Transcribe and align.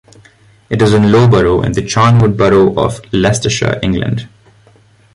It 0.71 0.81
is 0.81 0.95
in 0.95 1.11
Loughborough, 1.11 1.61
in 1.61 1.73
the 1.73 1.83
Charnwood 1.85 2.35
borough 2.35 2.73
of 2.73 3.01
Leicestershire, 3.13 3.77
England. 3.83 4.27